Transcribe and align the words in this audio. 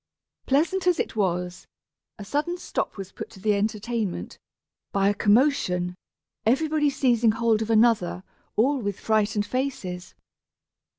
Pleasant 0.47 0.87
as 0.87 0.99
it 0.99 1.15
was, 1.15 1.67
a 2.17 2.25
sudden 2.25 2.57
stop 2.57 2.97
was 2.97 3.11
put 3.11 3.29
to 3.29 3.39
the 3.39 3.53
entertainment, 3.53 4.39
by 4.91 5.09
a 5.09 5.13
commotion, 5.13 5.93
everybody 6.43 6.89
seizing 6.89 7.33
hold 7.33 7.61
of 7.61 7.69
another, 7.69 8.23
all 8.55 8.79
with 8.81 8.99
frightened 8.99 9.45
faces. 9.45 10.15